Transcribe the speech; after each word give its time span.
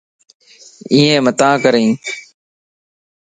ايَ 0.91 1.03
متان 1.25 1.53
ڪرين 1.63 1.91